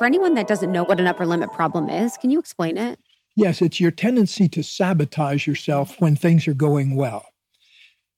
For 0.00 0.06
anyone 0.06 0.32
that 0.36 0.48
doesn't 0.48 0.72
know 0.72 0.84
what 0.84 0.98
an 0.98 1.06
upper 1.06 1.26
limit 1.26 1.52
problem 1.52 1.90
is, 1.90 2.16
can 2.16 2.30
you 2.30 2.38
explain 2.38 2.78
it? 2.78 2.98
Yes, 3.36 3.60
it's 3.60 3.80
your 3.80 3.90
tendency 3.90 4.48
to 4.48 4.62
sabotage 4.62 5.46
yourself 5.46 6.00
when 6.00 6.16
things 6.16 6.48
are 6.48 6.54
going 6.54 6.96
well. 6.96 7.26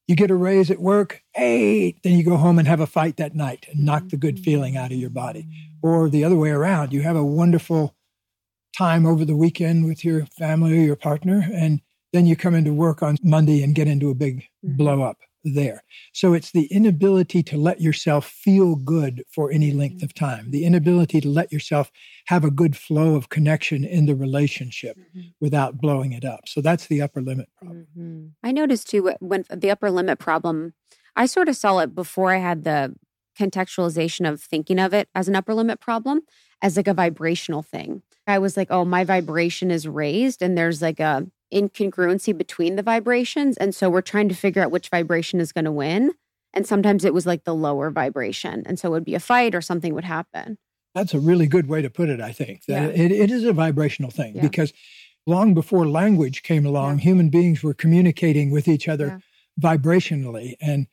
You 0.07 0.15
get 0.15 0.31
a 0.31 0.37
raise 0.37 0.71
at 0.71 0.79
work, 0.79 1.25
hey, 1.35 1.97
then 2.05 2.13
you 2.13 2.23
go 2.23 2.37
home 2.37 2.61
and 2.61 2.69
have 2.69 2.79
a 2.79 2.87
fight 2.87 3.17
that 3.17 3.35
night 3.35 3.67
and 3.69 3.85
knock 3.85 4.11
the 4.11 4.17
good 4.17 4.39
feeling 4.39 4.77
out 4.77 4.93
of 4.93 4.99
your 4.99 5.11
body. 5.11 5.49
Or 5.83 6.09
the 6.09 6.23
other 6.23 6.37
way 6.37 6.51
around, 6.51 6.93
you 6.93 7.03
have 7.03 7.17
a 7.17 7.25
wonderful 7.25 7.97
time 8.79 9.05
over 9.05 9.25
the 9.25 9.35
weekend 9.35 9.85
with 9.85 10.05
your 10.05 10.27
family 10.27 10.79
or 10.79 10.83
your 10.83 10.95
partner, 10.95 11.49
and 11.53 11.81
then 12.13 12.27
you 12.27 12.37
come 12.37 12.55
into 12.55 12.73
work 12.73 13.03
on 13.03 13.17
Monday 13.25 13.61
and 13.61 13.75
get 13.75 13.89
into 13.89 14.09
a 14.09 14.15
big 14.15 14.43
mm-hmm. 14.65 14.77
blow 14.77 15.03
up 15.03 15.19
there. 15.45 15.83
So 16.13 16.35
it's 16.35 16.51
the 16.51 16.67
inability 16.67 17.43
to 17.45 17.57
let 17.57 17.81
yourself 17.81 18.27
feel 18.27 18.77
good 18.77 19.25
for 19.33 19.51
any 19.51 19.73
length 19.73 20.03
of 20.03 20.15
time, 20.15 20.51
the 20.51 20.65
inability 20.65 21.21
to 21.21 21.29
let 21.29 21.53
yourself 21.53 21.91
have 22.27 22.45
a 22.45 22.51
good 22.51 22.77
flow 22.77 23.15
of 23.15 23.29
connection 23.29 23.85
in 23.85 24.07
the 24.07 24.15
relationship 24.15 24.97
mm-hmm. 24.97 25.29
without 25.41 25.79
blowing 25.79 26.13
it 26.13 26.25
up. 26.25 26.49
So 26.49 26.61
that's 26.61 26.87
the 26.87 27.03
upper 27.03 27.21
limit 27.21 27.49
problem. 27.57 27.87
Mm-hmm. 27.99 28.27
I 28.43 28.53
noticed 28.53 28.89
too 28.91 29.15
when 29.21 29.45
the 29.51 29.71
upper 29.71 29.91
limit 29.91 30.19
problem, 30.19 30.75
I 31.17 31.27
sort 31.27 31.49
of 31.49 31.57
saw 31.57 31.79
it 31.81 31.95
before 31.95 32.33
I 32.33 32.39
had 32.39 32.65
the 32.65 32.95
contextualization 33.39 34.29
of 34.29 34.41
thinking 34.41 34.79
of 34.79 34.93
it 34.93 35.09
as 35.15 35.29
an 35.29 35.37
upper 35.37 35.55
limit 35.55 35.81
problem 35.81 36.21
as 36.61 36.77
like 36.77 36.89
a 36.89 36.95
vibrational 36.95 37.63
thing. 37.63 38.03
I 38.27 38.39
was 38.39 38.57
like, 38.57 38.69
oh, 38.71 38.85
my 38.85 39.05
vibration 39.05 39.71
is 39.71 39.89
raised 39.89 40.43
and 40.43 40.57
there's 40.57 40.81
like 40.81 41.01
a 41.01 41.27
incongruency 41.53 42.37
between 42.37 42.77
the 42.77 42.83
vibrations. 42.83 43.57
And 43.57 43.75
so 43.75 43.91
we're 43.91 44.01
trying 44.01 44.29
to 44.29 44.35
figure 44.35 44.63
out 44.63 44.71
which 44.71 44.89
vibration 44.89 45.41
is 45.41 45.53
going 45.53 45.65
to 45.65 45.73
win. 45.73 46.13
And 46.55 46.67
sometimes 46.67 47.05
it 47.05 47.15
was 47.15 47.27
like 47.27 47.45
the 47.45 47.55
lower 47.55 47.91
vibration. 47.91 48.63
And 48.67 48.79
so 48.79 48.89
it 48.89 48.93
would 48.93 49.05
be 49.05 49.15
a 49.15 49.21
fight 49.21 49.55
or 49.55 49.61
something 49.61 49.95
would 49.95 50.05
happen. 50.05 50.59
That's 50.95 51.15
a 51.15 51.21
really 51.21 51.47
good 51.47 51.69
way 51.69 51.81
to 51.81 51.89
put 51.89 52.09
it, 52.09 52.21
I 52.21 52.33
think. 52.33 52.67
That 52.67 52.97
yeah. 52.97 53.05
it, 53.05 53.13
it 53.13 53.31
is 53.31 53.45
a 53.45 53.53
vibrational 53.53 54.11
thing 54.11 54.37
yeah. 54.37 54.43
because 54.43 54.73
long 55.27 55.55
before 55.55 55.89
language 55.89 56.43
came 56.43 56.67
along, 56.67 56.99
yeah. 56.99 57.05
human 57.05 57.31
beings 57.31 57.63
were 57.63 57.75
communicating 57.75 58.51
with 58.51 58.69
each 58.69 58.89
other 58.89 59.23
vibrationally. 59.61 60.55
And 60.61 60.87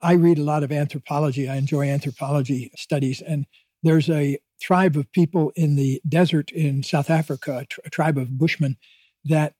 I 0.00 0.14
read 0.14 0.38
a 0.38 0.42
lot 0.42 0.62
of 0.62 0.72
anthropology. 0.72 1.48
I 1.48 1.56
enjoy 1.56 1.88
anthropology 1.88 2.70
studies. 2.76 3.20
And 3.20 3.46
there's 3.82 4.08
a 4.08 4.38
tribe 4.60 4.96
of 4.96 5.10
people 5.12 5.52
in 5.56 5.76
the 5.76 6.00
desert 6.08 6.50
in 6.52 6.82
South 6.82 7.10
Africa, 7.10 7.66
a 7.84 7.90
tribe 7.90 8.16
of 8.16 8.38
Bushmen, 8.38 8.76
that 9.24 9.54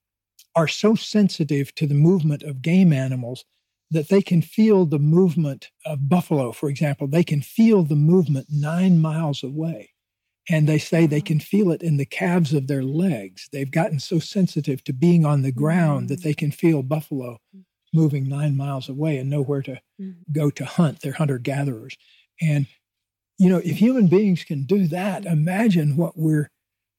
are 0.54 0.68
so 0.68 0.94
sensitive 0.94 1.74
to 1.76 1.86
the 1.86 1.94
movement 1.94 2.42
of 2.42 2.62
game 2.62 2.92
animals 2.92 3.44
that 3.90 4.08
they 4.08 4.22
can 4.22 4.42
feel 4.42 4.86
the 4.86 4.98
movement 4.98 5.70
of 5.84 6.08
buffalo, 6.08 6.52
for 6.52 6.68
example. 6.68 7.06
They 7.06 7.24
can 7.24 7.42
feel 7.42 7.82
the 7.82 7.96
movement 7.96 8.46
nine 8.50 8.98
miles 8.98 9.42
away. 9.42 9.90
And 10.48 10.66
they 10.66 10.78
say 10.78 11.06
they 11.06 11.20
can 11.20 11.38
feel 11.38 11.70
it 11.70 11.82
in 11.82 11.98
the 11.98 12.06
calves 12.06 12.52
of 12.52 12.66
their 12.66 12.82
legs. 12.82 13.48
They've 13.52 13.70
gotten 13.70 14.00
so 14.00 14.18
sensitive 14.18 14.82
to 14.84 14.92
being 14.92 15.24
on 15.24 15.42
the 15.42 15.52
ground 15.52 16.08
that 16.08 16.22
they 16.22 16.34
can 16.34 16.50
feel 16.50 16.82
buffalo 16.82 17.38
moving 17.92 18.28
nine 18.28 18.56
miles 18.56 18.88
away 18.88 19.18
and 19.18 19.30
know 19.30 19.42
where 19.42 19.62
to 19.62 19.80
mm-hmm. 20.00 20.10
go 20.32 20.50
to 20.50 20.64
hunt. 20.64 21.00
They're 21.00 21.12
hunter 21.12 21.38
gatherers. 21.38 21.96
And, 22.40 22.66
you 23.38 23.50
know, 23.50 23.58
if 23.58 23.76
human 23.76 24.08
beings 24.08 24.42
can 24.42 24.64
do 24.64 24.86
that, 24.88 25.26
imagine 25.26 25.96
what 25.96 26.14
we're 26.16 26.50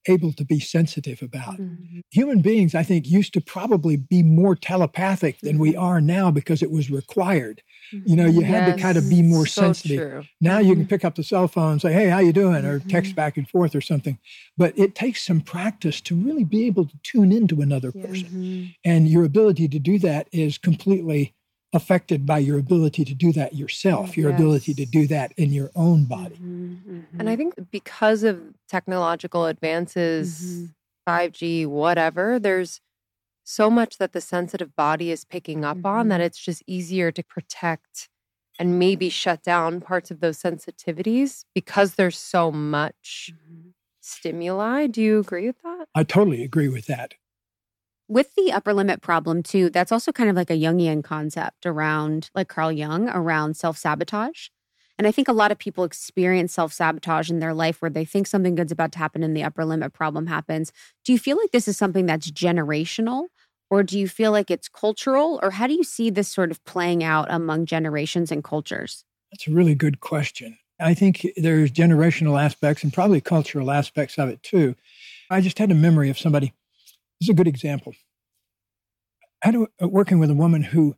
able 0.07 0.33
to 0.33 0.45
be 0.45 0.59
sensitive 0.59 1.21
about. 1.21 1.57
Mm-hmm. 1.57 1.99
Human 2.11 2.41
beings, 2.41 2.75
I 2.75 2.83
think, 2.83 3.07
used 3.07 3.33
to 3.33 3.41
probably 3.41 3.97
be 3.97 4.23
more 4.23 4.55
telepathic 4.55 5.39
than 5.41 5.57
we 5.57 5.73
mm-hmm. 5.73 5.83
are 5.83 6.01
now 6.01 6.31
because 6.31 6.61
it 6.61 6.71
was 6.71 6.89
required. 6.89 7.61
You 7.91 8.15
know, 8.15 8.25
you 8.25 8.41
yes, 8.41 8.49
had 8.49 8.75
to 8.75 8.81
kind 8.81 8.97
of 8.97 9.07
be 9.09 9.21
more 9.21 9.45
so 9.45 9.61
sensitive. 9.61 9.97
True. 9.99 10.23
Now 10.41 10.57
mm-hmm. 10.57 10.67
you 10.67 10.73
can 10.73 10.83
mm-hmm. 10.83 10.89
pick 10.89 11.05
up 11.05 11.15
the 11.15 11.23
cell 11.23 11.47
phone 11.47 11.73
and 11.73 11.81
say, 11.81 11.93
"Hey, 11.93 12.09
how 12.09 12.19
you 12.19 12.33
doing?" 12.33 12.65
or 12.65 12.79
text 12.79 13.11
mm-hmm. 13.11 13.15
back 13.15 13.37
and 13.37 13.47
forth 13.47 13.75
or 13.75 13.81
something. 13.81 14.17
But 14.57 14.77
it 14.77 14.95
takes 14.95 15.23
some 15.23 15.41
practice 15.41 16.01
to 16.01 16.15
really 16.15 16.43
be 16.43 16.65
able 16.65 16.85
to 16.85 16.97
tune 17.03 17.31
into 17.31 17.61
another 17.61 17.91
person. 17.91 18.27
Mm-hmm. 18.29 18.65
And 18.83 19.07
your 19.07 19.25
ability 19.25 19.67
to 19.67 19.79
do 19.79 19.99
that 19.99 20.27
is 20.31 20.57
completely 20.57 21.35
affected 21.73 22.25
by 22.25 22.37
your 22.37 22.59
ability 22.59 23.03
to 23.03 23.15
do 23.15 23.33
that 23.33 23.55
yourself, 23.55 24.15
your 24.15 24.29
yes. 24.29 24.39
ability 24.39 24.73
to 24.75 24.85
do 24.85 25.07
that 25.07 25.33
in 25.37 25.51
your 25.51 25.71
own 25.75 26.05
body. 26.05 26.35
Mm-hmm, 26.35 26.73
mm-hmm. 26.73 27.19
And 27.19 27.29
I 27.29 27.35
think 27.35 27.55
because 27.71 28.23
of 28.23 28.39
technological 28.69 29.45
advances, 29.45 30.41
mm-hmm. 30.41 31.11
5G, 31.11 31.67
whatever, 31.67 32.39
there's 32.39 32.79
so 33.43 33.69
much 33.69 33.97
that 33.97 34.13
the 34.13 34.21
sensitive 34.21 34.75
body 34.75 35.11
is 35.11 35.25
picking 35.25 35.65
up 35.65 35.83
on 35.83 36.07
that 36.07 36.15
mm-hmm. 36.15 36.25
it's 36.25 36.39
just 36.39 36.63
easier 36.67 37.11
to 37.11 37.23
protect 37.23 38.07
and 38.59 38.77
maybe 38.77 39.09
shut 39.09 39.41
down 39.41 39.81
parts 39.81 40.11
of 40.11 40.19
those 40.19 40.39
sensitivities 40.39 41.43
because 41.55 41.95
there's 41.95 42.17
so 42.17 42.51
much 42.51 43.31
mm-hmm. 43.33 43.69
stimuli. 43.99 44.85
Do 44.85 45.01
you 45.01 45.19
agree 45.19 45.47
with 45.47 45.61
that? 45.63 45.87
I 45.95 46.03
totally 46.03 46.43
agree 46.43 46.69
with 46.69 46.85
that 46.85 47.15
with 48.13 48.35
the 48.35 48.51
upper 48.51 48.73
limit 48.73 49.01
problem 49.01 49.41
too 49.41 49.71
that's 49.71 49.91
also 49.91 50.11
kind 50.11 50.29
of 50.29 50.35
like 50.35 50.51
a 50.51 50.59
jungian 50.59 51.03
concept 51.03 51.65
around 51.65 52.29
like 52.35 52.47
carl 52.47 52.71
jung 52.71 53.09
around 53.09 53.57
self-sabotage. 53.57 54.49
And 54.99 55.07
i 55.07 55.11
think 55.11 55.27
a 55.27 55.33
lot 55.33 55.51
of 55.51 55.57
people 55.57 55.83
experience 55.83 56.53
self-sabotage 56.53 57.31
in 57.31 57.39
their 57.39 57.55
life 57.55 57.81
where 57.81 57.89
they 57.89 58.05
think 58.05 58.27
something 58.27 58.53
good's 58.53 58.71
about 58.71 58.91
to 58.91 58.99
happen 58.99 59.23
and 59.23 59.35
the 59.35 59.43
upper 59.43 59.65
limit 59.65 59.93
problem 59.93 60.27
happens. 60.27 60.71
Do 61.03 61.11
you 61.11 61.17
feel 61.17 61.37
like 61.37 61.51
this 61.51 61.67
is 61.67 61.75
something 61.75 62.05
that's 62.05 62.29
generational? 62.29 63.29
Or 63.71 63.81
do 63.81 63.97
you 63.97 64.07
feel 64.07 64.31
like 64.31 64.51
it's 64.51 64.69
cultural? 64.69 65.39
Or 65.41 65.49
how 65.49 65.65
do 65.65 65.73
you 65.73 65.83
see 65.83 66.11
this 66.11 66.27
sort 66.27 66.51
of 66.51 66.63
playing 66.63 67.03
out 67.03 67.25
among 67.31 67.65
generations 67.65 68.31
and 68.31 68.43
cultures? 68.43 69.03
That's 69.31 69.47
a 69.47 69.51
really 69.51 69.73
good 69.73 69.99
question. 69.99 70.59
I 70.79 70.93
think 70.93 71.25
there's 71.35 71.71
generational 71.71 72.39
aspects 72.39 72.83
and 72.83 72.93
probably 72.93 73.19
cultural 73.19 73.71
aspects 73.71 74.19
of 74.19 74.29
it 74.29 74.43
too. 74.43 74.75
I 75.31 75.41
just 75.41 75.57
had 75.57 75.71
a 75.71 75.75
memory 75.75 76.11
of 76.11 76.19
somebody 76.19 76.53
is 77.23 77.29
a 77.29 77.33
good 77.33 77.47
example. 77.47 77.93
I 79.43 79.47
had 79.47 79.55
a, 79.79 79.87
working 79.87 80.19
with 80.19 80.29
a 80.29 80.35
woman 80.35 80.63
who 80.63 80.95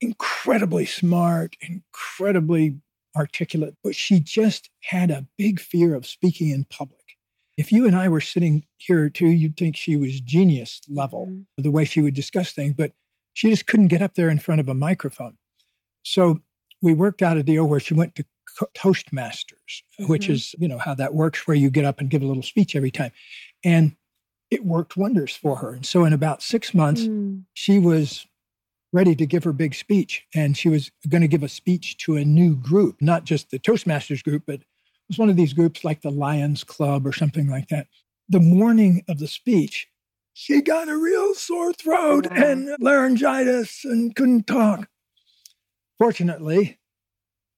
incredibly 0.00 0.86
smart, 0.86 1.56
incredibly 1.60 2.80
articulate, 3.16 3.74
but 3.82 3.96
she 3.96 4.20
just 4.20 4.70
had 4.82 5.10
a 5.10 5.26
big 5.36 5.58
fear 5.58 5.94
of 5.94 6.06
speaking 6.06 6.50
in 6.50 6.64
public. 6.64 7.00
If 7.56 7.72
you 7.72 7.86
and 7.86 7.96
I 7.96 8.08
were 8.08 8.20
sitting 8.20 8.64
here 8.76 9.10
too, 9.10 9.26
you'd 9.26 9.56
think 9.56 9.76
she 9.76 9.96
was 9.96 10.20
genius 10.20 10.80
level, 10.88 11.26
mm-hmm. 11.26 11.62
the 11.62 11.72
way 11.72 11.84
she 11.84 12.00
would 12.00 12.14
discuss 12.14 12.52
things, 12.52 12.74
but 12.76 12.92
she 13.34 13.50
just 13.50 13.66
couldn't 13.66 13.88
get 13.88 14.02
up 14.02 14.14
there 14.14 14.30
in 14.30 14.38
front 14.38 14.60
of 14.60 14.68
a 14.68 14.74
microphone. 14.74 15.36
So 16.04 16.40
we 16.80 16.94
worked 16.94 17.22
out 17.22 17.36
a 17.36 17.42
deal 17.42 17.64
where 17.64 17.80
she 17.80 17.94
went 17.94 18.14
to 18.14 18.24
Toastmasters, 18.76 19.82
mm-hmm. 20.00 20.06
which 20.06 20.28
is, 20.28 20.54
you 20.58 20.68
know, 20.68 20.78
how 20.78 20.94
that 20.94 21.14
works, 21.14 21.46
where 21.46 21.56
you 21.56 21.70
get 21.70 21.84
up 21.84 21.98
and 21.98 22.08
give 22.08 22.22
a 22.22 22.26
little 22.26 22.42
speech 22.42 22.76
every 22.76 22.92
time. 22.92 23.10
And 23.64 23.96
it 24.50 24.64
worked 24.64 24.96
wonders 24.96 25.34
for 25.34 25.56
her. 25.56 25.72
And 25.74 25.86
so 25.86 26.04
in 26.04 26.12
about 26.12 26.42
six 26.42 26.72
months, 26.72 27.02
mm. 27.02 27.42
she 27.54 27.78
was 27.78 28.26
ready 28.92 29.14
to 29.14 29.26
give 29.26 29.44
her 29.44 29.52
big 29.52 29.74
speech. 29.74 30.24
And 30.34 30.56
she 30.56 30.68
was 30.68 30.90
going 31.08 31.22
to 31.22 31.28
give 31.28 31.42
a 31.42 31.48
speech 31.48 31.98
to 31.98 32.16
a 32.16 32.24
new 32.24 32.56
group, 32.56 32.96
not 33.00 33.24
just 33.24 33.50
the 33.50 33.58
Toastmasters 33.58 34.22
group, 34.22 34.44
but 34.46 34.56
it 34.56 34.64
was 35.08 35.18
one 35.18 35.30
of 35.30 35.36
these 35.36 35.52
groups 35.52 35.84
like 35.84 36.02
the 36.02 36.10
Lions 36.10 36.64
Club 36.64 37.06
or 37.06 37.12
something 37.12 37.48
like 37.48 37.68
that. 37.68 37.86
The 38.28 38.40
morning 38.40 39.04
of 39.08 39.18
the 39.18 39.28
speech, 39.28 39.88
she 40.32 40.60
got 40.60 40.88
a 40.88 40.96
real 40.96 41.34
sore 41.34 41.72
throat 41.72 42.26
wow. 42.30 42.36
and 42.36 42.76
laryngitis 42.80 43.84
and 43.84 44.14
couldn't 44.14 44.46
talk. 44.46 44.88
Fortunately, 45.98 46.78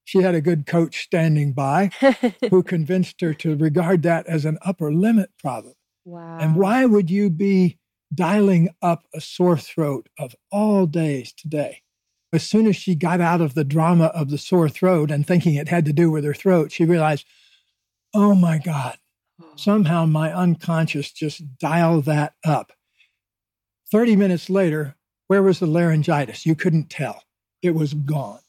she 0.05 0.23
had 0.23 0.35
a 0.35 0.41
good 0.41 0.67
coach 0.67 1.03
standing 1.03 1.53
by 1.53 1.91
who 2.51 2.63
convinced 2.63 3.21
her 3.21 3.35
to 3.35 3.57
regard 3.57 4.03
that 4.03 4.27
as 4.27 4.45
an 4.45 4.59
upper 4.63 4.93
limit 4.93 5.31
problem. 5.39 5.75
Wow. 6.11 6.39
And 6.41 6.57
why 6.57 6.87
would 6.87 7.09
you 7.09 7.31
be 7.31 7.79
dialing 8.13 8.71
up 8.83 9.05
a 9.15 9.21
sore 9.21 9.57
throat 9.57 10.09
of 10.19 10.35
all 10.51 10.87
days 10.87 11.33
today? 11.33 11.83
As 12.33 12.43
soon 12.43 12.67
as 12.67 12.75
she 12.75 12.97
got 12.97 13.21
out 13.21 13.41
of 13.41 13.55
the 13.55 13.63
drama 13.63 14.07
of 14.07 14.29
the 14.29 14.39
sore 14.39 14.69
throat 14.69 15.13
and 15.13 15.25
thinking 15.25 15.55
it 15.55 15.69
had 15.69 15.85
to 15.85 15.93
do 15.93 16.11
with 16.11 16.25
her 16.25 16.35
throat, 16.35 16.73
she 16.73 16.85
realized, 16.85 17.27
oh 18.13 18.35
my 18.35 18.59
God, 18.59 18.99
oh. 19.41 19.53
somehow 19.55 20.05
my 20.05 20.33
unconscious 20.33 21.13
just 21.13 21.59
dialed 21.59 22.07
that 22.07 22.35
up. 22.45 22.73
30 23.93 24.17
minutes 24.17 24.51
later, 24.51 24.97
where 25.29 25.45
was 25.45 25.61
the 25.61 25.67
laryngitis? 25.67 26.45
You 26.45 26.57
couldn't 26.57 26.91
tell. 26.91 27.23
It 27.63 27.77
was 27.77 27.95
gone. 27.95 28.41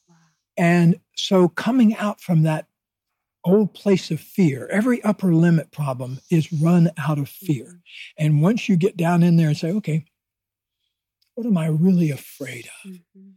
And 0.57 0.99
so 1.15 1.47
coming 1.47 1.95
out 1.95 2.21
from 2.21 2.41
that 2.43 2.65
old 3.43 3.73
place 3.73 4.11
of 4.11 4.19
fear. 4.19 4.67
Every 4.71 5.01
upper 5.03 5.33
limit 5.33 5.71
problem 5.71 6.19
is 6.29 6.53
run 6.53 6.91
out 6.97 7.19
of 7.19 7.29
fear. 7.29 7.65
Mm-hmm. 7.65 8.25
And 8.25 8.41
once 8.41 8.69
you 8.69 8.75
get 8.75 8.97
down 8.97 9.23
in 9.23 9.37
there 9.37 9.49
and 9.49 9.57
say, 9.57 9.71
okay, 9.71 10.05
what 11.35 11.47
am 11.47 11.57
I 11.57 11.67
really 11.67 12.11
afraid 12.11 12.69
of? 12.85 12.91
Mm-hmm. 12.91 13.29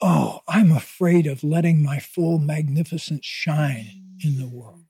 Oh, 0.00 0.40
I'm 0.48 0.72
afraid 0.72 1.26
of 1.26 1.44
letting 1.44 1.82
my 1.82 1.98
full 1.98 2.38
magnificence 2.38 3.24
shine 3.24 4.16
in 4.22 4.36
the 4.38 4.44
mm-hmm. 4.44 4.56
world. 4.56 4.84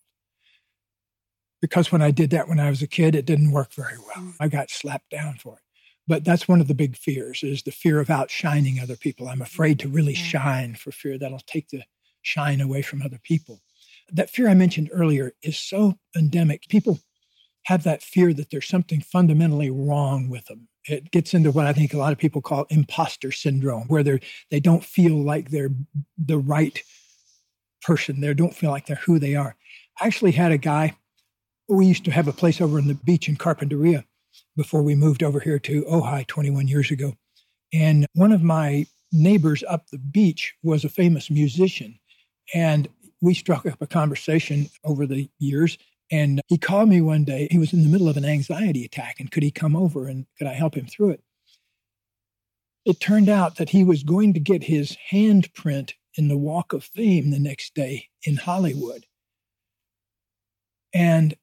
Because 1.60 1.90
when 1.90 2.02
I 2.02 2.10
did 2.10 2.30
that 2.30 2.48
when 2.48 2.60
I 2.60 2.68
was 2.68 2.82
a 2.82 2.86
kid, 2.86 3.14
it 3.14 3.24
didn't 3.24 3.52
work 3.52 3.72
very 3.72 3.98
well. 3.98 4.24
Mm-hmm. 4.24 4.42
I 4.42 4.48
got 4.48 4.70
slapped 4.70 5.10
down 5.10 5.36
for 5.36 5.54
it. 5.54 5.60
But 6.06 6.24
that's 6.24 6.46
one 6.46 6.60
of 6.60 6.68
the 6.68 6.74
big 6.74 6.96
fears 6.96 7.42
is 7.42 7.62
the 7.62 7.70
fear 7.70 7.98
of 7.98 8.10
outshining 8.10 8.78
other 8.78 8.96
people. 8.96 9.28
I'm 9.28 9.40
afraid 9.40 9.78
to 9.78 9.88
really 9.88 10.12
shine 10.12 10.74
for 10.74 10.92
fear 10.92 11.16
that 11.16 11.32
I'll 11.32 11.40
take 11.46 11.68
the 11.70 11.84
shine 12.20 12.60
away 12.60 12.82
from 12.82 13.00
other 13.00 13.18
people. 13.22 13.62
That 14.12 14.30
fear 14.30 14.48
I 14.48 14.54
mentioned 14.54 14.90
earlier 14.92 15.32
is 15.42 15.58
so 15.58 15.94
endemic. 16.16 16.68
People 16.68 17.00
have 17.64 17.82
that 17.84 18.02
fear 18.02 18.32
that 18.34 18.50
there's 18.50 18.68
something 18.68 19.00
fundamentally 19.00 19.70
wrong 19.70 20.28
with 20.28 20.44
them. 20.46 20.68
It 20.86 21.10
gets 21.10 21.32
into 21.32 21.50
what 21.50 21.66
I 21.66 21.72
think 21.72 21.94
a 21.94 21.98
lot 21.98 22.12
of 22.12 22.18
people 22.18 22.42
call 22.42 22.66
imposter 22.68 23.32
syndrome, 23.32 23.88
where 23.88 24.02
they're 24.02 24.20
they 24.50 24.60
don't 24.60 24.84
feel 24.84 25.16
like 25.16 25.50
they're 25.50 25.70
the 26.18 26.38
right 26.38 26.82
person. 27.82 28.20
They 28.20 28.34
don't 28.34 28.54
feel 28.54 28.70
like 28.70 28.86
they're 28.86 28.96
who 28.96 29.18
they 29.18 29.34
are. 29.34 29.56
I 30.00 30.06
actually 30.06 30.32
had 30.32 30.52
a 30.52 30.58
guy. 30.58 30.96
We 31.68 31.86
used 31.86 32.04
to 32.04 32.10
have 32.10 32.28
a 32.28 32.32
place 32.32 32.60
over 32.60 32.78
in 32.78 32.88
the 32.88 32.94
beach 32.94 33.28
in 33.28 33.36
Carpinteria 33.36 34.04
before 34.56 34.82
we 34.82 34.94
moved 34.94 35.22
over 35.22 35.40
here 35.40 35.58
to 35.60 35.82
Ojai 35.84 36.26
21 36.26 36.68
years 36.68 36.90
ago. 36.90 37.14
And 37.72 38.06
one 38.14 38.32
of 38.32 38.42
my 38.42 38.86
neighbors 39.12 39.64
up 39.68 39.88
the 39.88 39.98
beach 39.98 40.54
was 40.62 40.84
a 40.84 40.88
famous 40.88 41.30
musician. 41.30 41.98
And 42.52 42.88
we 43.24 43.34
struck 43.34 43.64
up 43.66 43.80
a 43.80 43.86
conversation 43.86 44.68
over 44.84 45.06
the 45.06 45.30
years. 45.38 45.78
And 46.10 46.42
he 46.48 46.58
called 46.58 46.90
me 46.90 47.00
one 47.00 47.24
day. 47.24 47.48
He 47.50 47.58
was 47.58 47.72
in 47.72 47.82
the 47.82 47.88
middle 47.88 48.08
of 48.08 48.18
an 48.18 48.24
anxiety 48.24 48.84
attack. 48.84 49.16
And 49.18 49.30
could 49.30 49.42
he 49.42 49.50
come 49.50 49.74
over 49.74 50.06
and 50.06 50.26
could 50.38 50.46
I 50.46 50.52
help 50.52 50.76
him 50.76 50.86
through 50.86 51.10
it? 51.10 51.24
It 52.84 53.00
turned 53.00 53.30
out 53.30 53.56
that 53.56 53.70
he 53.70 53.82
was 53.82 54.02
going 54.02 54.34
to 54.34 54.40
get 54.40 54.64
his 54.64 54.96
handprint 55.10 55.94
in 56.16 56.28
the 56.28 56.36
Walk 56.36 56.74
of 56.74 56.84
Fame 56.84 57.30
the 57.30 57.38
next 57.38 57.74
day 57.74 58.10
in 58.24 58.36
Hollywood. 58.36 59.06
And 60.92 61.34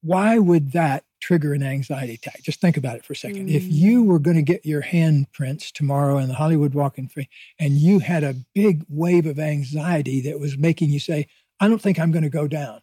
why 0.00 0.38
would 0.38 0.72
that 0.72 1.04
trigger 1.20 1.52
an 1.54 1.62
anxiety 1.62 2.14
attack? 2.14 2.42
Just 2.42 2.60
think 2.60 2.76
about 2.76 2.96
it 2.96 3.04
for 3.04 3.12
a 3.12 3.16
second. 3.16 3.48
Mm. 3.48 3.54
If 3.54 3.64
you 3.66 4.02
were 4.02 4.18
going 4.18 4.36
to 4.36 4.42
get 4.42 4.66
your 4.66 4.82
handprints 4.82 5.70
tomorrow 5.72 6.18
in 6.18 6.28
the 6.28 6.34
Hollywood 6.34 6.74
Walk 6.74 6.98
of 6.98 7.12
Fame 7.12 7.26
and 7.58 7.74
you 7.74 7.98
had 7.98 8.24
a 8.24 8.36
big 8.54 8.84
wave 8.88 9.26
of 9.26 9.38
anxiety 9.38 10.20
that 10.22 10.40
was 10.40 10.58
making 10.58 10.90
you 10.90 10.98
say, 10.98 11.26
I 11.60 11.68
don't 11.68 11.80
think 11.80 11.98
I'm 11.98 12.12
going 12.12 12.24
to 12.24 12.30
go 12.30 12.48
down, 12.48 12.80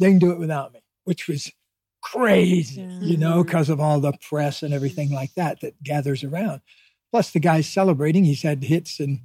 they 0.00 0.10
can 0.10 0.18
do 0.18 0.32
it 0.32 0.38
without 0.38 0.72
me, 0.72 0.80
which 1.04 1.28
was 1.28 1.52
crazy, 2.02 2.80
yeah. 2.80 2.98
you 3.00 3.16
know, 3.16 3.44
because 3.44 3.68
of 3.68 3.80
all 3.80 4.00
the 4.00 4.12
press 4.28 4.62
and 4.62 4.74
everything 4.74 5.10
like 5.10 5.34
that 5.34 5.60
that 5.60 5.82
gathers 5.82 6.24
around. 6.24 6.60
Plus, 7.12 7.30
the 7.30 7.40
guy's 7.40 7.68
celebrating. 7.68 8.24
He's 8.24 8.42
had 8.42 8.64
hits 8.64 8.98
in 8.98 9.20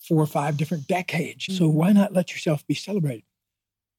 four 0.00 0.22
or 0.22 0.26
five 0.26 0.56
different 0.56 0.86
decades. 0.88 1.46
Mm-hmm. 1.46 1.56
So 1.56 1.68
why 1.68 1.92
not 1.92 2.12
let 2.12 2.32
yourself 2.32 2.66
be 2.66 2.74
celebrated? 2.74 3.24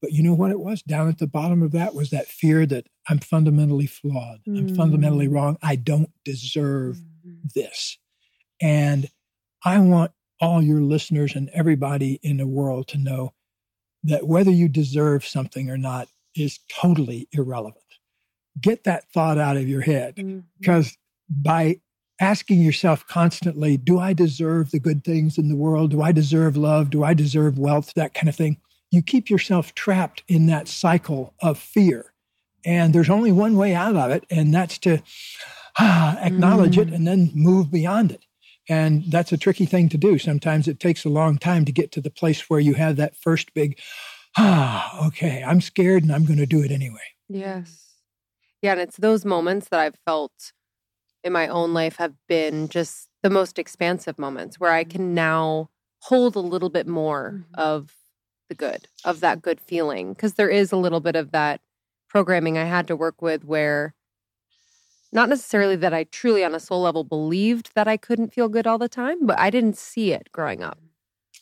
But 0.00 0.12
you 0.12 0.22
know 0.22 0.34
what 0.34 0.50
it 0.50 0.60
was? 0.60 0.82
Down 0.82 1.08
at 1.08 1.18
the 1.18 1.26
bottom 1.26 1.62
of 1.62 1.72
that 1.72 1.94
was 1.94 2.10
that 2.10 2.28
fear 2.28 2.66
that 2.66 2.86
I'm 3.08 3.18
fundamentally 3.18 3.86
flawed. 3.86 4.40
Mm-hmm. 4.48 4.56
I'm 4.56 4.76
fundamentally 4.76 5.28
mm. 5.28 5.34
wrong. 5.34 5.58
I 5.62 5.76
don't 5.76 6.10
deserve 6.24 6.96
mm-hmm. 6.96 7.48
this. 7.54 7.98
And 8.60 9.08
I 9.64 9.78
want 9.78 10.12
all 10.40 10.62
your 10.62 10.80
listeners 10.80 11.34
and 11.34 11.50
everybody 11.52 12.20
in 12.22 12.36
the 12.36 12.46
world 12.46 12.86
to 12.88 12.98
know 12.98 13.34
that 14.04 14.26
whether 14.26 14.50
you 14.50 14.68
deserve 14.68 15.26
something 15.26 15.68
or 15.68 15.76
not 15.76 16.08
is 16.36 16.60
totally 16.72 17.28
irrelevant. 17.32 17.82
Get 18.60 18.84
that 18.84 19.10
thought 19.12 19.38
out 19.38 19.56
of 19.56 19.68
your 19.68 19.80
head 19.80 20.14
because 20.60 20.88
mm-hmm. 20.88 21.42
by 21.42 21.80
asking 22.20 22.60
yourself 22.60 23.06
constantly, 23.06 23.76
do 23.76 23.98
I 23.98 24.12
deserve 24.12 24.70
the 24.70 24.80
good 24.80 25.04
things 25.04 25.38
in 25.38 25.48
the 25.48 25.56
world? 25.56 25.90
Do 25.90 26.02
I 26.02 26.12
deserve 26.12 26.56
love? 26.56 26.90
Do 26.90 27.04
I 27.04 27.14
deserve 27.14 27.58
wealth? 27.58 27.92
That 27.94 28.14
kind 28.14 28.28
of 28.28 28.36
thing. 28.36 28.58
You 28.90 29.02
keep 29.02 29.28
yourself 29.30 29.74
trapped 29.74 30.22
in 30.28 30.46
that 30.46 30.68
cycle 30.68 31.34
of 31.40 31.58
fear. 31.58 32.12
And 32.64 32.94
there's 32.94 33.10
only 33.10 33.32
one 33.32 33.56
way 33.56 33.74
out 33.74 33.96
of 33.96 34.10
it, 34.10 34.24
and 34.30 34.52
that's 34.52 34.78
to 34.78 35.02
ah, 35.78 36.18
acknowledge 36.20 36.76
mm. 36.76 36.82
it 36.82 36.92
and 36.92 37.06
then 37.06 37.30
move 37.34 37.70
beyond 37.70 38.12
it. 38.12 38.24
And 38.68 39.04
that's 39.10 39.32
a 39.32 39.38
tricky 39.38 39.64
thing 39.64 39.88
to 39.90 39.98
do. 39.98 40.18
Sometimes 40.18 40.68
it 40.68 40.80
takes 40.80 41.04
a 41.04 41.08
long 41.08 41.38
time 41.38 41.64
to 41.64 41.72
get 41.72 41.92
to 41.92 42.00
the 42.00 42.10
place 42.10 42.50
where 42.50 42.60
you 42.60 42.74
have 42.74 42.96
that 42.96 43.16
first 43.16 43.54
big, 43.54 43.78
ah, 44.36 45.06
okay, 45.06 45.42
I'm 45.42 45.60
scared 45.60 46.02
and 46.02 46.12
I'm 46.12 46.26
going 46.26 46.38
to 46.38 46.46
do 46.46 46.62
it 46.62 46.70
anyway. 46.70 46.98
Yes. 47.28 47.94
Yeah. 48.60 48.72
And 48.72 48.80
it's 48.80 48.96
those 48.96 49.24
moments 49.24 49.68
that 49.68 49.80
I've 49.80 49.98
felt 50.04 50.52
in 51.24 51.32
my 51.32 51.48
own 51.48 51.72
life 51.72 51.96
have 51.96 52.14
been 52.28 52.68
just 52.68 53.08
the 53.22 53.30
most 53.30 53.58
expansive 53.58 54.18
moments 54.18 54.60
where 54.60 54.72
I 54.72 54.84
can 54.84 55.14
now 55.14 55.70
hold 56.00 56.36
a 56.36 56.40
little 56.40 56.70
bit 56.70 56.86
more 56.86 57.32
mm-hmm. 57.32 57.60
of 57.60 57.94
the 58.48 58.54
good, 58.54 58.88
of 59.04 59.20
that 59.20 59.42
good 59.42 59.60
feeling. 59.60 60.12
Because 60.12 60.34
there 60.34 60.48
is 60.48 60.72
a 60.72 60.76
little 60.76 61.00
bit 61.00 61.16
of 61.16 61.32
that 61.32 61.60
programming 62.08 62.56
I 62.56 62.64
had 62.64 62.86
to 62.88 62.96
work 62.96 63.20
with 63.20 63.44
where 63.44 63.94
not 65.12 65.28
necessarily 65.28 65.76
that 65.76 65.94
I 65.94 66.04
truly 66.04 66.44
on 66.44 66.54
a 66.54 66.60
soul 66.60 66.82
level 66.82 67.04
believed 67.04 67.70
that 67.74 67.88
I 67.88 67.96
couldn't 67.96 68.32
feel 68.32 68.48
good 68.48 68.66
all 68.66 68.78
the 68.78 68.88
time, 68.88 69.26
but 69.26 69.38
I 69.38 69.50
didn't 69.50 69.78
see 69.78 70.12
it 70.12 70.28
growing 70.32 70.62
up. 70.62 70.78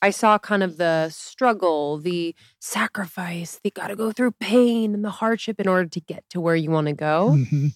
I 0.02 0.10
saw 0.10 0.38
kind 0.38 0.62
of 0.62 0.76
the 0.76 1.08
struggle, 1.08 1.98
the 1.98 2.34
sacrifice, 2.60 3.58
the 3.62 3.70
got 3.70 3.88
to 3.88 3.96
go 3.96 4.12
through 4.12 4.32
pain 4.32 4.94
and 4.94 5.04
the 5.04 5.10
hardship 5.10 5.58
in 5.58 5.66
order 5.66 5.88
to 5.88 6.00
get 6.00 6.24
to 6.30 6.40
where 6.40 6.54
you 6.54 6.70
want 6.70 6.86
to 6.88 6.92
go. 6.92 7.30
Mm-hmm. 7.34 7.68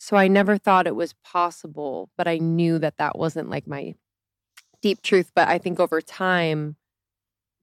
So 0.00 0.16
I 0.16 0.28
never 0.28 0.56
thought 0.56 0.86
it 0.86 0.96
was 0.96 1.14
possible, 1.24 2.08
but 2.16 2.26
I 2.26 2.38
knew 2.38 2.78
that 2.78 2.96
that 2.96 3.18
wasn't 3.18 3.50
like 3.50 3.66
my 3.66 3.94
deep 4.80 5.02
truth. 5.02 5.30
But 5.34 5.48
I 5.48 5.58
think 5.58 5.78
over 5.78 6.00
time, 6.00 6.76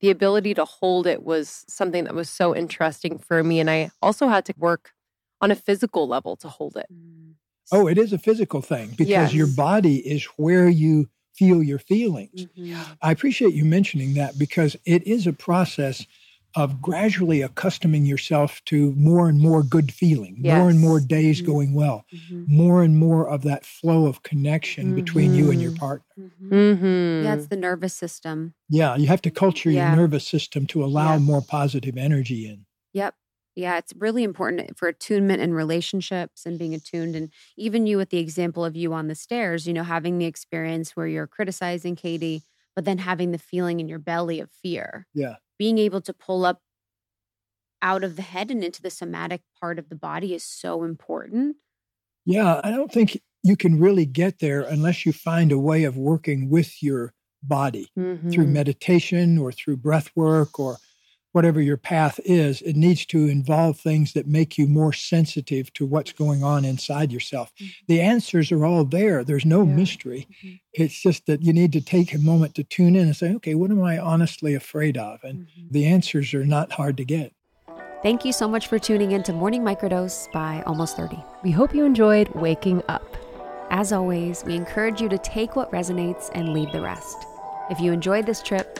the 0.01 0.09
ability 0.09 0.53
to 0.53 0.65
hold 0.65 1.07
it 1.07 1.23
was 1.23 1.65
something 1.67 2.03
that 2.03 2.13
was 2.13 2.29
so 2.29 2.55
interesting 2.55 3.17
for 3.17 3.43
me. 3.43 3.59
And 3.59 3.69
I 3.69 3.91
also 4.01 4.27
had 4.27 4.45
to 4.45 4.53
work 4.57 4.91
on 5.41 5.51
a 5.51 5.55
physical 5.55 6.07
level 6.07 6.35
to 6.37 6.47
hold 6.47 6.77
it. 6.77 6.87
Mm. 6.91 7.33
Oh, 7.71 7.87
it 7.87 7.97
is 7.97 8.13
a 8.13 8.19
physical 8.19 8.61
thing 8.61 8.89
because 8.89 9.07
yes. 9.07 9.33
your 9.33 9.47
body 9.47 9.97
is 9.97 10.25
where 10.37 10.69
you 10.69 11.09
feel 11.33 11.63
your 11.63 11.79
feelings. 11.79 12.45
Mm-hmm. 12.45 12.79
I 13.01 13.11
appreciate 13.11 13.53
you 13.53 13.65
mentioning 13.65 14.13
that 14.13 14.37
because 14.37 14.77
it 14.85 15.05
is 15.07 15.27
a 15.27 15.33
process 15.33 16.05
of 16.55 16.81
gradually 16.81 17.41
accustoming 17.41 18.05
yourself 18.05 18.63
to 18.65 18.93
more 18.93 19.27
and 19.27 19.39
more 19.39 19.61
good 19.61 19.93
feeling, 19.93 20.37
yes. 20.39 20.57
more 20.57 20.69
and 20.69 20.79
more 20.79 20.99
days 21.01 21.41
mm-hmm. 21.41 21.51
going 21.51 21.73
well, 21.73 22.05
mm-hmm. 22.13 22.45
more 22.47 22.81
and 22.81 22.97
more 22.97 23.27
of 23.27 23.41
that 23.43 23.65
flow 23.65 24.07
of 24.07 24.23
connection 24.23 24.85
mm-hmm. 24.85 24.95
between 24.95 25.35
you 25.35 25.51
and 25.51 25.61
your 25.61 25.71
mm-hmm. 25.71 25.79
partner. 25.79 26.05
Mm-hmm. 26.17 26.53
Mm-hmm. 26.53 27.25
Yeah, 27.25 27.35
it's 27.35 27.47
the 27.47 27.57
nervous 27.57 27.93
system. 27.93 28.53
Yeah, 28.69 28.95
you 28.95 29.07
have 29.07 29.21
to 29.23 29.31
culture 29.31 29.69
yeah. 29.69 29.89
your 29.89 29.97
nervous 29.97 30.25
system 30.25 30.65
to 30.67 30.83
allow 30.83 31.13
yep. 31.13 31.21
more 31.21 31.41
positive 31.41 31.97
energy 31.97 32.47
in. 32.47 32.65
Yep. 32.93 33.15
Yeah, 33.57 33.77
it's 33.77 33.93
really 33.97 34.23
important 34.23 34.77
for 34.77 34.87
attunement 34.87 35.41
in 35.41 35.53
relationships 35.53 36.45
and 36.45 36.59
being 36.59 36.73
attuned. 36.73 37.15
And 37.15 37.31
even 37.57 37.87
you, 37.87 37.97
with 37.97 38.09
the 38.09 38.17
example 38.17 38.65
of 38.65 38.75
you 38.75 38.93
on 38.93 39.07
the 39.07 39.15
stairs, 39.15 39.65
you 39.65 39.73
know, 39.73 39.83
having 39.83 40.17
the 40.17 40.25
experience 40.25 40.95
where 40.95 41.07
you're 41.07 41.27
criticizing 41.27 41.95
Katie, 41.95 42.43
but 42.75 42.83
then 42.83 42.97
having 42.97 43.31
the 43.31 43.37
feeling 43.37 43.79
in 43.79 43.87
your 43.87 43.99
belly 43.99 44.41
of 44.41 44.51
fear. 44.51 45.07
Yeah 45.13 45.35
being 45.57 45.77
able 45.77 46.01
to 46.01 46.13
pull 46.13 46.45
up 46.45 46.61
out 47.81 48.03
of 48.03 48.15
the 48.15 48.21
head 48.21 48.49
and 48.49 48.63
into 48.63 48.81
the 48.81 48.89
somatic 48.89 49.41
part 49.59 49.77
of 49.77 49.89
the 49.89 49.95
body 49.95 50.33
is 50.33 50.43
so 50.43 50.83
important. 50.83 51.57
Yeah, 52.25 52.59
I 52.63 52.71
don't 52.71 52.91
think 52.91 53.21
you 53.43 53.55
can 53.55 53.79
really 53.79 54.07
get 54.07 54.39
there 54.39 54.61
unless 54.61 55.05
you 55.05 55.13
find 55.13 55.51
a 55.51 55.59
way 55.59 55.83
of 55.83 55.95
working 55.95 56.49
with 56.49 56.81
your 56.81 57.13
body 57.43 57.89
mm-hmm. 57.97 58.31
through 58.31 58.47
meditation 58.47 59.37
or 59.37 59.51
through 59.51 59.77
breath 59.77 60.09
work 60.15 60.59
or 60.59 60.77
whatever 61.35 61.61
your 61.61 61.75
path 61.75 62.17
is, 62.23 62.61
it 62.61 62.77
needs 62.77 63.05
to 63.05 63.27
involve 63.27 63.77
things 63.77 64.13
that 64.13 64.25
make 64.25 64.57
you 64.57 64.65
more 64.67 64.93
sensitive 64.93 65.71
to 65.73 65.85
what's 65.85 66.13
going 66.13 66.45
on 66.45 66.63
inside 66.63 67.11
yourself. 67.11 67.51
Mm-hmm. 67.55 67.71
The 67.89 67.99
answers 67.99 68.53
are 68.53 68.65
all 68.65 68.85
there. 68.85 69.21
There's 69.25 69.45
no 69.45 69.63
yeah. 69.63 69.75
mystery. 69.75 70.27
Mm-hmm. 70.31 70.55
It's 70.71 71.01
just 71.01 71.25
that 71.25 71.41
you 71.41 71.51
need 71.51 71.73
to 71.73 71.81
take 71.81 72.13
a 72.13 72.19
moment 72.19 72.55
to 72.55 72.63
tune 72.63 72.95
in 72.95 73.07
and 73.07 73.15
say, 73.15 73.33
okay, 73.35 73.53
what 73.53 73.69
am 73.69 73.83
I 73.83 73.99
honestly 73.99 74.55
afraid 74.55 74.97
of? 74.97 75.19
And 75.25 75.39
mm-hmm. 75.39 75.67
the 75.71 75.85
answers 75.85 76.33
are 76.33 76.45
not 76.45 76.71
hard 76.71 76.95
to 76.97 77.03
get. 77.03 77.33
Thank 78.01 78.23
you 78.23 78.31
so 78.31 78.47
much 78.47 78.67
for 78.67 78.79
tuning 78.79 79.11
in 79.11 79.21
to 79.23 79.33
Morning 79.33 79.61
Microdose 79.61 80.31
by 80.31 80.63
Almost 80.65 80.95
30. 80.95 81.21
We 81.43 81.51
hope 81.51 81.75
you 81.75 81.83
enjoyed 81.83 82.29
waking 82.29 82.81
up. 82.87 83.17
As 83.71 83.91
always, 83.91 84.41
we 84.45 84.55
encourage 84.55 85.01
you 85.01 85.09
to 85.09 85.17
take 85.17 85.57
what 85.57 85.69
resonates 85.73 86.29
and 86.33 86.53
leave 86.53 86.71
the 86.71 86.81
rest. 86.81 87.25
If 87.69 87.81
you 87.81 87.91
enjoyed 87.91 88.25
this 88.25 88.41
trip, 88.41 88.79